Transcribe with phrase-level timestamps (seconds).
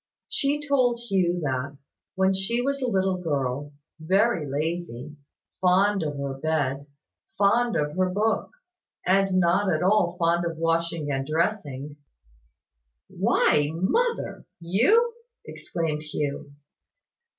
[0.29, 1.77] She told Hugh that,
[2.15, 5.15] when she was a little girl, very lazy
[5.61, 6.87] fond of her bed
[7.37, 8.49] fond of her book
[9.05, 11.97] and not at all fond of washing and dressing
[13.09, 15.13] "Why, mother, you!"
[15.45, 16.51] exclaimed Hugh.